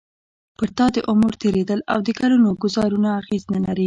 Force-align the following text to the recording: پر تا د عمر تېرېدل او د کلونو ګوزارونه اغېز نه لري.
پر 0.57 0.69
تا 0.77 0.85
د 0.95 0.97
عمر 1.09 1.33
تېرېدل 1.43 1.79
او 1.93 1.99
د 2.07 2.09
کلونو 2.19 2.49
ګوزارونه 2.63 3.09
اغېز 3.21 3.43
نه 3.53 3.59
لري. 3.65 3.79